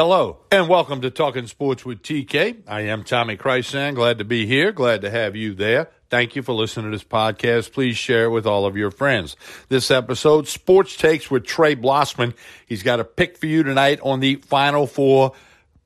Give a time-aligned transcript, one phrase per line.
[0.00, 2.58] Hello, and welcome to Talking Sports with TK.
[2.68, 3.96] I am Tommy Krysan.
[3.96, 4.70] Glad to be here.
[4.70, 5.90] Glad to have you there.
[6.08, 7.72] Thank you for listening to this podcast.
[7.72, 9.34] Please share it with all of your friends.
[9.68, 12.36] This episode, Sports Takes with Trey Blossman.
[12.68, 15.32] He's got a pick for you tonight on the Final Four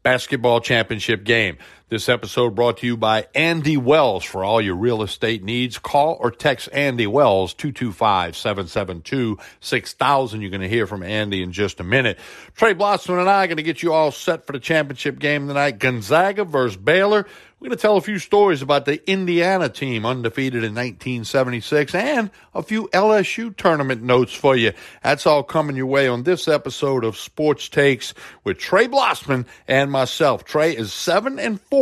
[0.02, 1.56] basketball championship game.
[1.92, 5.76] This episode brought to you by Andy Wells for all your real estate needs.
[5.76, 10.40] Call or text Andy Wells 225-772-6000.
[10.40, 12.18] You're going to hear from Andy in just a minute.
[12.56, 15.48] Trey Blossman and I are going to get you all set for the championship game
[15.48, 15.80] tonight.
[15.80, 17.26] Gonzaga versus Baylor.
[17.60, 22.28] We're going to tell a few stories about the Indiana team undefeated in 1976 and
[22.54, 24.72] a few LSU tournament notes for you.
[25.04, 29.92] That's all coming your way on this episode of Sports Takes with Trey Blossman and
[29.92, 30.44] myself.
[30.44, 31.81] Trey is 7 and 4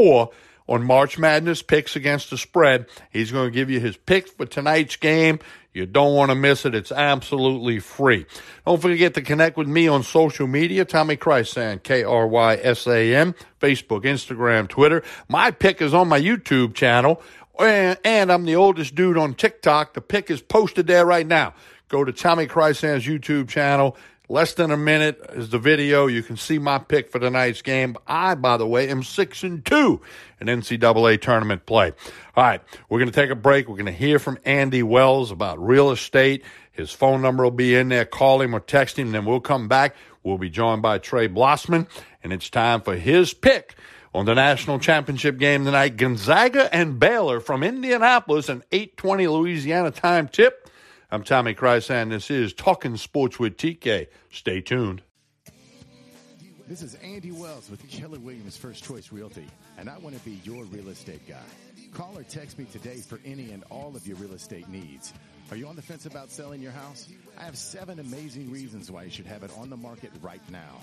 [0.70, 2.86] on March Madness picks against the spread.
[3.10, 5.40] He's going to give you his picks for tonight's game.
[5.72, 6.74] You don't want to miss it.
[6.74, 8.26] It's absolutely free.
[8.66, 10.84] Don't forget to connect with me on social media.
[10.84, 15.02] Tommy Krysan, K-R-Y-S-A-N, Facebook, Instagram, Twitter.
[15.28, 17.22] My pick is on my YouTube channel,
[17.58, 19.94] and, and I'm the oldest dude on TikTok.
[19.94, 21.54] The pick is posted there right now.
[21.88, 23.96] Go to Tommy Krysan's YouTube channel.
[24.30, 26.06] Less than a minute is the video.
[26.06, 27.96] You can see my pick for tonight's game.
[28.06, 30.02] I, by the way, am six and two
[30.40, 31.92] in NCAA tournament play.
[32.36, 33.68] All right, we're going to take a break.
[33.68, 36.44] We're going to hear from Andy Wells about real estate.
[36.70, 38.04] His phone number will be in there.
[38.04, 39.10] Call him or text him.
[39.10, 39.96] Then we'll come back.
[40.22, 41.88] We'll be joined by Trey Blossman,
[42.22, 43.74] and it's time for his pick
[44.14, 45.96] on the national championship game tonight.
[45.96, 50.69] Gonzaga and Baylor from Indianapolis, an 8:20 Louisiana time tip.
[51.12, 52.10] I'm Tommy Krysan.
[52.10, 54.06] This is Talking Sports with TK.
[54.30, 55.02] Stay tuned.
[56.68, 60.40] This is Andy Wells with Keller Williams First Choice Realty, and I want to be
[60.44, 61.42] your real estate guy.
[61.92, 65.12] Call or text me today for any and all of your real estate needs.
[65.50, 67.08] Are you on the fence about selling your house?
[67.36, 70.76] I have seven amazing reasons why you should have it on the market right now.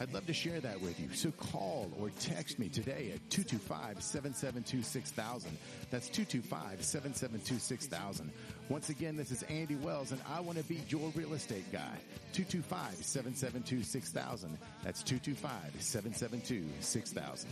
[0.00, 1.08] I'd love to share that with you.
[1.12, 5.46] So call or text me today at 225-772-6000.
[5.90, 8.28] That's 225-772-6000.
[8.68, 11.96] Once again, this is Andy Wells and I want to be your real estate guy.
[12.32, 14.56] 225-772-6000.
[14.84, 17.46] That's 225-772-6000.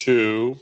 [0.00, 0.58] Two.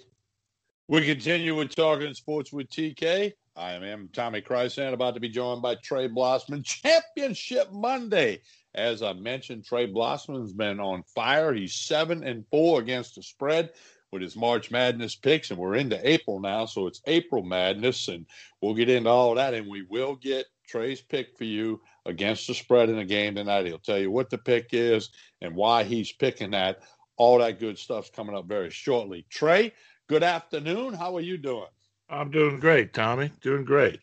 [0.88, 3.32] We continue with Talking Sports with TK.
[3.56, 6.64] I am Tommy Krysan, about to be joined by Trey Blossman.
[6.64, 8.40] Championship Monday.
[8.72, 11.52] As I mentioned, Trey Blossman's been on fire.
[11.52, 13.70] He's seven and four against the spread
[14.12, 18.24] with his March Madness picks, and we're into April now, so it's April Madness, and
[18.62, 22.54] we'll get into all that, and we will get Trey's pick for you against the
[22.54, 23.66] spread in the game tonight.
[23.66, 25.10] He'll tell you what the pick is
[25.40, 26.82] and why he's picking that.
[27.16, 29.26] All that good stuff's coming up very shortly.
[29.30, 29.72] Trey,
[30.06, 30.94] good afternoon.
[30.94, 31.66] How are you doing?
[32.08, 33.30] I'm doing great, Tommy.
[33.40, 34.00] Doing great.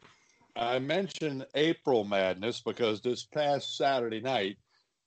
[0.56, 4.58] I mentioned April Madness because this past Saturday night,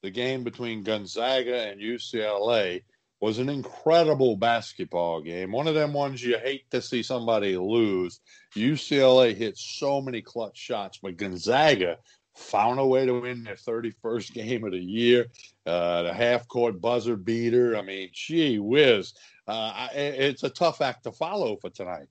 [0.02, 2.82] the game between Gonzaga and UCLA
[3.20, 5.50] was an incredible basketball game.
[5.50, 8.20] One of them ones you hate to see somebody lose.
[8.54, 11.98] UCLA hit so many clutch shots, but Gonzaga
[12.36, 15.26] found a way to win their 31st game of the year.
[15.64, 17.76] Uh, the half court buzzer beater.
[17.76, 19.14] I mean, gee whiz.
[19.48, 22.08] Uh, it's a tough act to follow for tonight.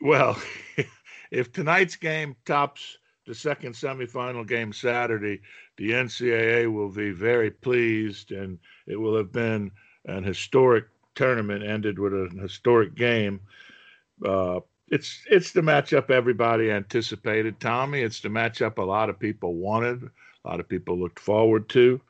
[0.00, 0.40] Well,
[1.30, 5.40] if tonight's game tops the second semifinal game Saturday,
[5.76, 9.70] the NCAA will be very pleased, and it will have been
[10.06, 13.40] an historic tournament ended with a historic game.
[14.24, 14.60] Uh,
[14.90, 18.00] it's it's the matchup everybody anticipated, Tommy.
[18.00, 22.00] It's the matchup a lot of people wanted, a lot of people looked forward to.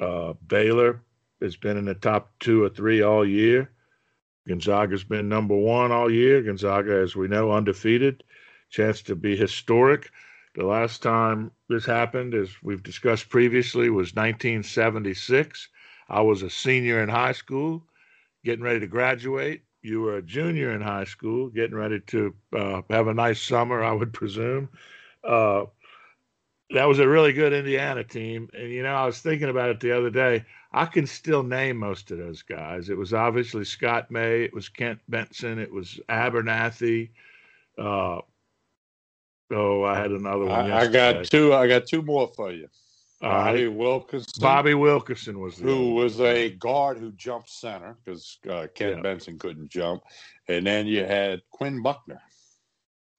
[0.00, 1.00] Uh, Baylor
[1.40, 3.70] has been in the top two or three all year.
[4.46, 6.42] Gonzaga's been number one all year.
[6.42, 8.22] Gonzaga, as we know, undefeated.
[8.70, 10.10] Chance to be historic.
[10.54, 15.68] The last time this happened, as we've discussed previously, was 1976.
[16.08, 17.84] I was a senior in high school,
[18.44, 19.62] getting ready to graduate.
[19.84, 23.84] You were a junior in high school, getting ready to uh, have a nice summer,
[23.84, 24.70] I would presume.
[25.22, 25.66] Uh,
[26.70, 28.48] that was a really good Indiana team.
[28.54, 30.46] And, you know, I was thinking about it the other day.
[30.72, 32.88] I can still name most of those guys.
[32.88, 37.12] It was obviously Scott May, it was Kent Benson, it was Abernethy.
[37.76, 38.20] Uh,
[39.50, 40.72] oh, I had another one.
[40.72, 41.52] I, I, got two.
[41.52, 42.68] I got two more for you.
[43.24, 44.32] Bobby Wilkerson.
[44.40, 49.02] Bobby Wilkerson was who was a guard who jumped center because uh, Kent yeah.
[49.02, 50.02] Benson couldn't jump,
[50.48, 52.20] and then you had Quinn Buckner.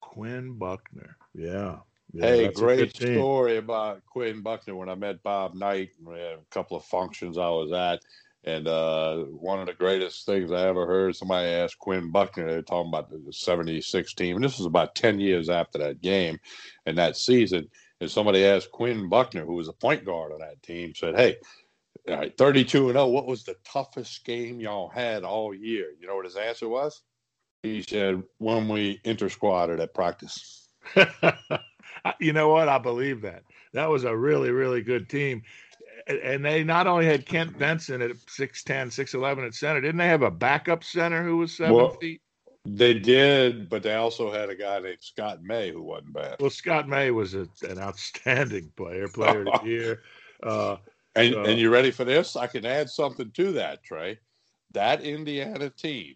[0.01, 1.77] Quinn Buckner, yeah.
[2.13, 4.75] Yeah, hey, great story about Quinn Buckner.
[4.75, 8.01] When I met Bob Knight, we had a couple of functions I was at,
[8.45, 12.55] and uh, one of the greatest things I ever heard, somebody asked Quinn Buckner, they
[12.55, 16.39] were talking about the 76 team, and this was about 10 years after that game
[16.85, 17.67] and that season.
[18.01, 21.37] And somebody asked Quinn Buckner, who was a point guard on that team, said, Hey,
[22.09, 23.07] All right, 32 and 0.
[23.07, 25.91] What was the toughest game y'all had all year?
[25.99, 27.01] You know what his answer was?
[27.63, 30.67] He said, when we inter squatted at practice.
[32.19, 32.69] you know what?
[32.69, 33.43] I believe that.
[33.73, 35.41] That was a really, really good team.
[36.07, 40.21] And they not only had Kent Benson at 6'10, 6'11 at center, didn't they have
[40.21, 42.21] a backup center who was seven well, feet?
[42.65, 46.37] They did, but they also had a guy named Scott May who wasn't bad.
[46.39, 50.01] Well, Scott May was a, an outstanding player, player of the year.
[50.41, 50.77] Uh,
[51.15, 52.35] and, and you ready for this?
[52.35, 54.17] I can add something to that, Trey.
[54.73, 56.15] That Indiana team,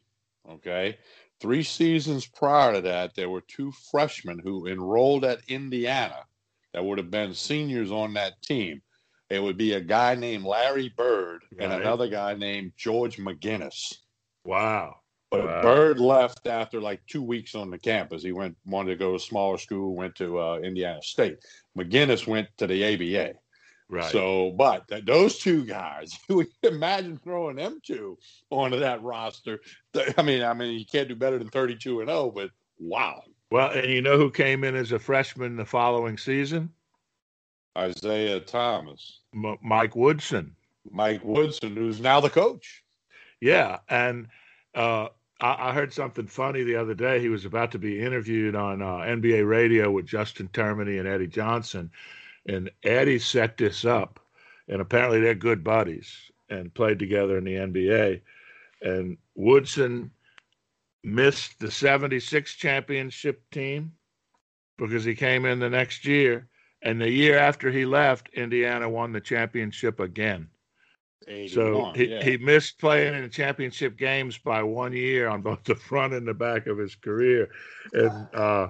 [0.50, 0.98] okay,
[1.40, 6.26] three seasons prior to that, there were two freshmen who enrolled at Indiana
[6.74, 8.82] that would have been seniors on that team.
[9.30, 11.64] It would be a guy named Larry Bird right.
[11.64, 13.96] and another guy named George McGinnis.
[14.44, 14.98] Wow.
[15.32, 15.62] But wow.
[15.62, 18.24] Bird left after like two weeks on the campus.
[18.24, 21.38] He went wanted to go to a smaller school, went to uh, Indiana State.
[21.78, 23.36] McGinnis went to the ABA.
[23.90, 24.12] Right.
[24.12, 28.18] So, but th- those two guys, we imagine throwing them two
[28.50, 29.60] onto that roster.
[30.18, 32.20] I mean, I mean, you can't do better than thirty-two and zero.
[32.20, 32.50] Oh, but
[32.80, 33.22] wow.
[33.52, 36.70] Well, and you know who came in as a freshman the following season?
[37.78, 40.56] Isiah Thomas, M- Mike Woodson.
[40.92, 42.84] Mike Woodson, who's now the coach.
[43.42, 44.28] Yeah, and
[44.76, 45.08] uh,
[45.40, 47.20] I, I, heard something funny the other day.
[47.20, 51.28] He was about to be interviewed on uh, NBA radio with Justin Termine and Eddie
[51.28, 51.92] Johnson,
[52.46, 54.20] and Eddie set this up,
[54.68, 56.14] and apparently they're good buddies
[56.50, 58.22] and played together in the NBA.
[58.82, 60.12] And Woodson
[61.04, 63.94] missed the 76 championship team
[64.78, 66.48] because he came in the next year.
[66.82, 70.48] And the year after he left, Indiana won the championship again.
[71.48, 72.24] So he, yeah.
[72.24, 76.28] he missed playing in the championship games by one year on both the front and
[76.28, 77.50] the back of his career.
[77.94, 78.70] And uh,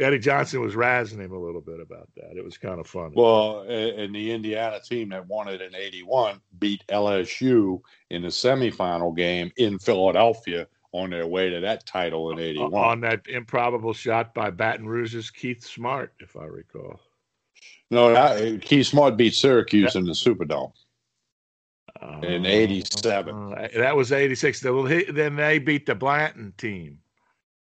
[0.00, 2.36] Eddie Johnson was razzing him a little bit about that.
[2.36, 3.14] It was kind of funny.
[3.16, 7.80] Well, and the Indiana team that won it in 81 beat LSU
[8.10, 12.72] in the semifinal game in Philadelphia on their way to that title in 81.
[12.72, 17.00] On that improbable shot by Baton Rouge's Keith Smart, if I recall.
[17.90, 20.72] No, that, Keith Smart beat Syracuse in the Superdome.
[22.22, 23.52] In 87.
[23.52, 24.60] Uh, that was 86.
[24.60, 26.98] Then they beat the Blanton team.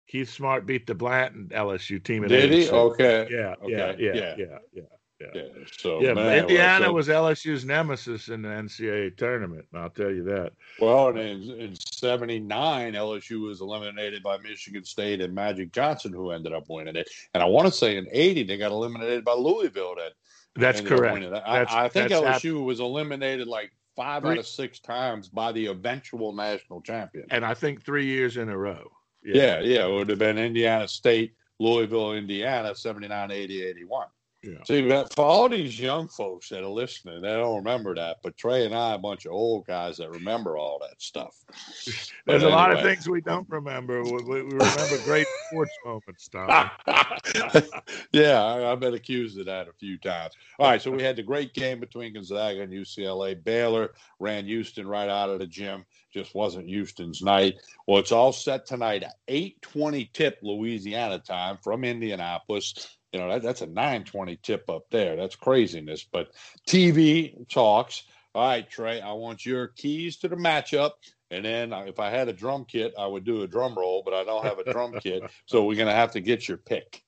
[0.08, 2.24] Keith Smart beat the Blanton LSU team.
[2.24, 2.70] In Did 86.
[2.70, 2.76] he?
[2.76, 3.28] Okay.
[3.30, 3.72] Yeah, okay.
[3.72, 4.82] yeah, yeah, yeah, yeah, yeah.
[5.20, 5.28] Yeah.
[5.34, 5.44] yeah.
[5.78, 9.66] So yeah, man, Indiana was LSU's nemesis in the NCAA tournament.
[9.74, 10.52] I'll tell you that.
[10.80, 16.52] Well, in, in '79, LSU was eliminated by Michigan State and Magic Johnson, who ended
[16.52, 17.10] up winning it.
[17.34, 19.96] And I want to say in '80 they got eliminated by Louisville.
[19.96, 20.12] That
[20.56, 21.32] that's correct.
[21.32, 25.30] That's, I, I, think that's LSU was eliminated like five three, out of six times
[25.30, 27.26] by the eventual national champion.
[27.32, 28.92] And I think three years in a row.
[29.24, 34.08] Yeah, yeah, yeah it would have been Indiana State, Louisville, Indiana, 79, 80, 81.
[34.46, 34.64] Yeah.
[34.64, 38.18] See, for all these young folks that are listening, they don't remember that.
[38.22, 41.36] But Trey and I, a bunch of old guys that remember all that stuff.
[42.28, 44.04] There's a lot of things we don't remember.
[44.04, 46.70] We, we remember great sports moments, Tom.
[48.12, 50.34] yeah, I, have been accused of that a few times.
[50.60, 53.44] All right, so we had the great game between Gonzaga and UCLA.
[53.44, 55.86] Baylor ran Houston right out of the gym.
[56.14, 57.56] Just wasn't Houston's night.
[57.88, 63.42] Well, it's all set tonight at 8:20 tip Louisiana time from Indianapolis you know that,
[63.42, 65.16] that's a 920 tip up there.
[65.16, 66.04] That's craziness.
[66.04, 66.32] But
[66.68, 68.04] tv talks.
[68.34, 70.92] All right trey i want your keys to the matchup.
[71.32, 74.14] And then if i had a drum kit i would do a drum roll but
[74.14, 75.24] i don't have a drum kit.
[75.46, 77.02] So we're going to have to get your pick.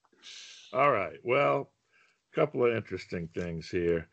[0.72, 1.20] All right.
[1.24, 1.70] Well
[2.32, 4.08] a couple of interesting things here.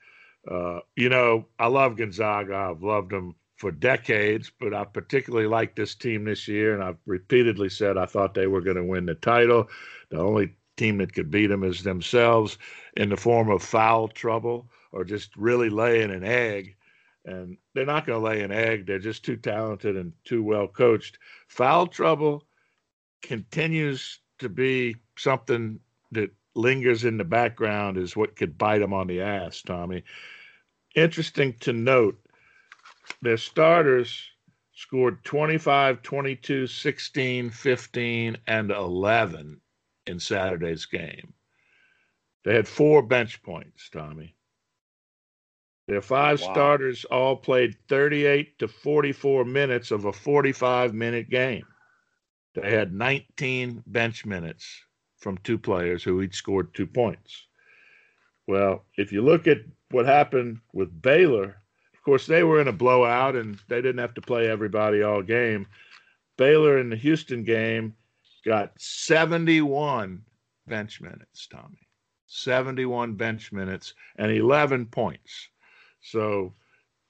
[0.51, 2.57] Uh, you know i love gonzaga.
[2.57, 6.99] I've loved them for decades, but I particularly like this team this year, and I've
[7.07, 9.69] repeatedly said I thought they were going to win the title.
[10.11, 12.59] The only team that could beat them is themselves
[12.97, 16.77] in the form of foul trouble or just really laying an egg.
[17.25, 18.87] And they're not going to lay an egg.
[18.87, 21.19] They're just too talented and too well coached.
[21.49, 22.45] Foul trouble
[23.23, 25.81] continues to be something
[26.13, 30.05] that lingers in the background, is what could bite them on the ass, Tommy.
[30.95, 32.19] Interesting to note,
[33.23, 34.23] their starters
[34.75, 39.61] scored 25, 22, 16, 15, and 11
[40.07, 41.33] in Saturday's game.
[42.45, 44.35] They had four bench points, Tommy.
[45.87, 46.53] Their five wow.
[46.53, 51.67] starters all played 38 to 44 minutes of a 45 minute game.
[52.55, 54.67] They had 19 bench minutes
[55.19, 57.47] from two players who each scored two points.
[58.47, 59.59] Well, if you look at
[59.91, 61.57] what happened with Baylor,
[61.95, 65.23] of course, they were in a blowout and they didn't have to play everybody all
[65.23, 65.67] game.
[66.37, 67.95] Baylor in the Houston game
[68.45, 70.23] got 71
[70.67, 71.79] bench minutes, Tommy.
[72.27, 75.49] 71 bench minutes and 11 points.
[76.01, 76.55] So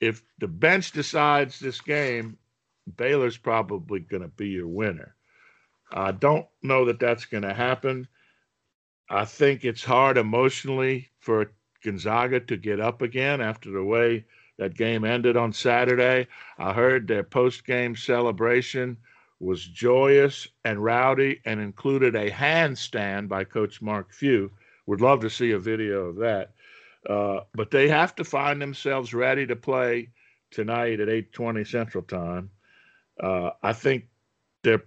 [0.00, 2.36] if the bench decides this game,
[2.96, 5.14] Baylor's probably going to be your winner.
[5.92, 8.06] I don't know that that's going to happen.
[9.08, 14.24] I think it's hard emotionally for Gonzaga to get up again after the way
[14.58, 16.26] that game ended on Saturday.
[16.58, 18.96] I heard their post game celebration
[19.40, 24.50] was joyous and rowdy and included a handstand by Coach Mark Few.
[24.86, 26.52] Would love to see a video of that.
[27.08, 30.08] Uh, but they have to find themselves ready to play
[30.50, 32.50] tonight at 8:20 Central Time.
[33.20, 34.06] Uh, I think
[34.62, 34.84] they're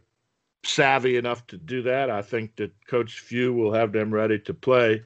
[0.63, 2.09] savvy enough to do that.
[2.09, 5.03] I think that Coach Few will have them ready to play.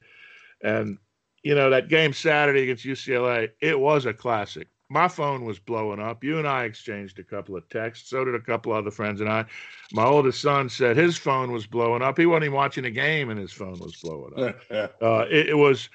[0.62, 0.98] And
[1.42, 6.00] you know that game Saturday against UCLA, it was a classic my phone was blowing
[6.00, 6.22] up.
[6.22, 8.10] You and I exchanged a couple of texts.
[8.10, 9.46] So did a couple other friends and I.
[9.92, 12.18] My oldest son said his phone was blowing up.
[12.18, 14.60] He wasn't even watching a game, and his phone was blowing up.
[15.02, 15.88] uh, it, it, was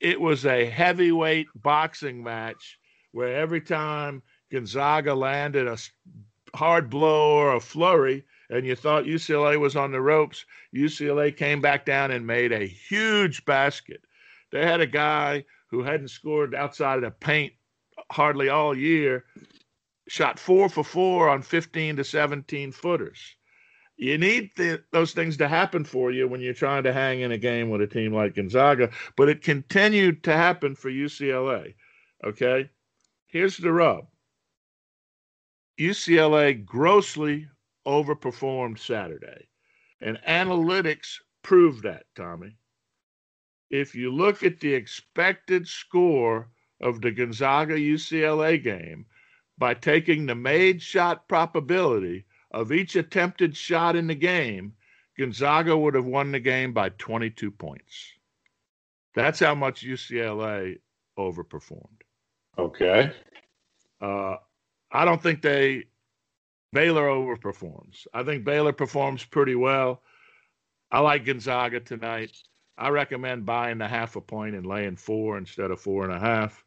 [0.00, 2.78] it was a heavyweight boxing match
[3.10, 5.76] where every time Gonzaga landed a
[6.56, 11.60] hard blow or a flurry, and you thought UCLA was on the ropes, UCLA came
[11.60, 14.04] back down and made a huge basket.
[14.52, 17.52] They had a guy who hadn't scored outside of the paint
[18.14, 19.24] hardly all year,
[20.06, 23.18] shot four for four on 15 to 17 footers.
[23.96, 24.50] You need
[24.92, 27.80] those things to happen for you when you're trying to hang in a game with
[27.80, 31.74] a team like Gonzaga, but it continued to happen for UCLA.
[32.24, 32.70] Okay?
[33.26, 34.06] Here's the rub
[35.80, 37.48] UCLA grossly
[37.84, 39.48] overperformed Saturday,
[40.00, 42.56] and analytics proved that, Tommy.
[43.70, 46.48] If you look at the expected score
[46.84, 49.06] of the Gonzaga UCLA game
[49.58, 54.74] by taking the made shot probability of each attempted shot in the game,
[55.18, 58.12] Gonzaga would have won the game by 22 points.
[59.14, 60.78] That's how much UCLA
[61.18, 62.02] overperformed.
[62.58, 63.10] Okay.
[64.00, 64.36] Uh,
[64.92, 65.84] I don't think they
[66.72, 68.06] Baylor overperforms.
[68.12, 70.02] I think Baylor performs pretty well.
[70.90, 72.36] I like Gonzaga tonight.
[72.76, 76.18] I recommend buying the half a point and laying four instead of four and a
[76.18, 76.63] half.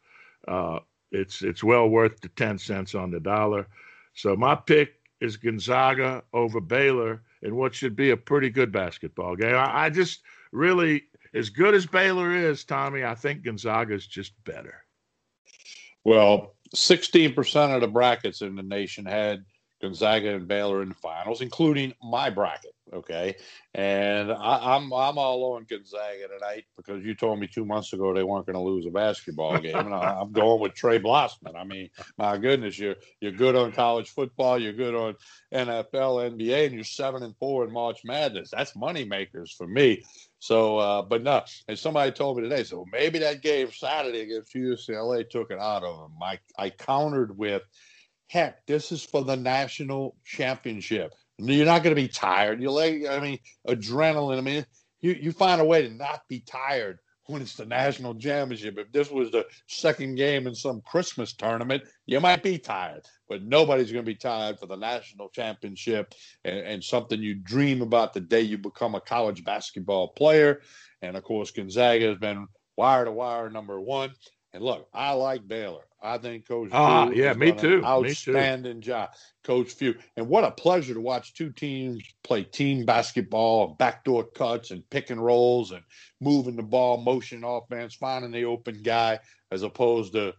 [0.47, 0.79] Uh,
[1.11, 3.67] it's it's well worth the ten cents on the dollar.
[4.13, 9.35] So my pick is Gonzaga over Baylor in what should be a pretty good basketball
[9.35, 9.55] game.
[9.55, 14.33] I, I just really, as good as Baylor is, Tommy, I think Gonzaga is just
[14.43, 14.83] better.
[16.03, 19.43] Well, 16% of the brackets in the nation had
[19.81, 22.73] Gonzaga and Baylor in the finals, including my bracket.
[22.93, 23.35] Okay,
[23.73, 27.91] and I, am I'm, I'm all on Gonzaga tonight because you told me two months
[27.91, 30.97] ago they weren't going to lose a basketball game, and I, am going with Trey
[30.97, 31.55] Blossman.
[31.55, 35.15] I mean, my goodness, you're you're good on college football, you're good on
[35.53, 38.51] NFL, NBA, and you're seven and four in March Madness.
[38.51, 40.03] That's money makers for me.
[40.39, 44.55] So, uh, but no, and somebody told me today, so maybe that game Saturday against
[44.55, 46.17] UCLA took it out of them.
[46.21, 47.63] I I countered with
[48.29, 51.13] Heck, this is for the national championship.
[51.37, 52.61] You're not going to be tired.
[52.61, 54.37] You like, I mean, adrenaline.
[54.37, 54.65] I mean,
[55.01, 58.77] you, you find a way to not be tired when it's the national championship.
[58.77, 63.43] If this was the second game in some Christmas tournament, you might be tired, but
[63.43, 66.13] nobody's going to be tired for the national championship
[66.43, 70.61] and, and, something you dream about the day you become a college basketball player.
[71.01, 74.11] And of course, Gonzaga has been wire to wire number one.
[74.53, 75.86] And look, I like Baylor.
[76.01, 76.69] I think Coach.
[76.71, 77.83] Ah, yeah, me too.
[77.83, 78.87] Outstanding me too.
[78.87, 79.09] job,
[79.43, 79.95] Coach Few.
[80.15, 84.87] And what a pleasure to watch two teams play team basketball, and backdoor cuts, and
[84.89, 85.83] pick and rolls, and
[86.21, 89.19] moving the ball, motion offense, finding the open guy,
[89.51, 90.33] as opposed to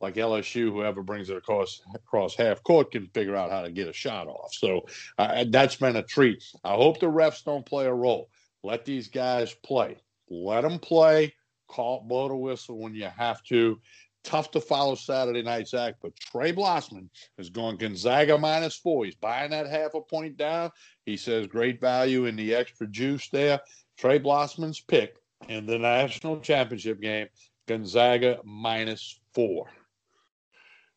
[0.00, 3.88] like LSU, whoever brings it across across half court can figure out how to get
[3.88, 4.52] a shot off.
[4.52, 4.82] So
[5.16, 6.44] uh, that's been a treat.
[6.62, 8.28] I hope the refs don't play a role.
[8.62, 9.96] Let these guys play.
[10.28, 11.34] Let them play.
[11.68, 13.80] Call blow the whistle when you have to
[14.24, 19.04] tough to follow Saturday night's act, but Trey Blossman is going Gonzaga minus four.
[19.04, 20.70] He's buying that half a point down.
[21.06, 23.60] He says great value in the extra juice there.
[23.98, 25.16] Trey Blossman's pick
[25.48, 27.28] in the national championship game,
[27.68, 29.66] Gonzaga minus four.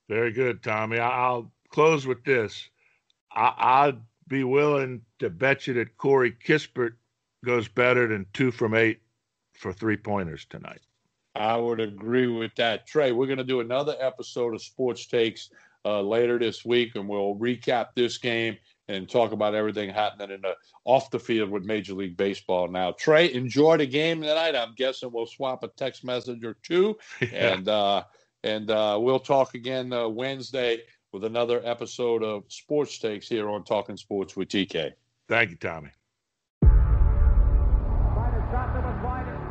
[0.09, 0.99] Very good, Tommy.
[0.99, 2.69] I'll close with this.
[3.31, 6.93] I, would be willing to bet you that Corey Kispert
[7.45, 9.01] goes better than two from eight
[9.53, 10.81] for three pointers tonight.
[11.37, 12.87] I would agree with that.
[12.87, 15.51] Trey, we're going to do another episode of Sports Takes
[15.85, 20.41] uh, later this week, and we'll recap this game and talk about everything happening in
[20.41, 22.91] the off the field with Major League Baseball now.
[22.91, 24.55] Trey, enjoy the game tonight.
[24.55, 27.53] I'm guessing we'll swap a text message or two, yeah.
[27.53, 28.03] and uh,
[28.43, 30.81] and uh, we'll talk again uh, Wednesday
[31.13, 34.93] with another episode of Sports Takes here on Talking Sports with TK.
[35.27, 35.89] Thank you, Tommy.